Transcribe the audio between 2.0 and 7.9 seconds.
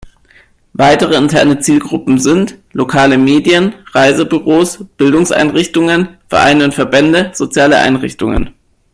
sind: lokale Medien, Reisebüros, Bildungseinrichtungen, Vereine und Verbände, soziale